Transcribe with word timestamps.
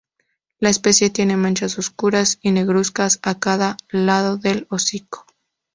La 0.57 0.71
especie 0.71 1.11
tiene 1.11 1.37
manchas 1.37 1.77
oscuras 1.77 2.39
y 2.41 2.49
negruzcas 2.51 3.19
a 3.21 3.37
cada 3.37 3.77
lado 3.91 4.35
del 4.37 4.65
hocico. 4.71 5.27